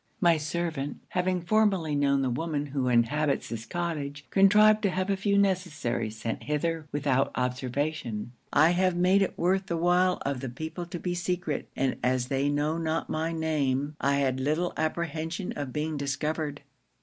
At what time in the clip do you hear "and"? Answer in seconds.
11.75-11.97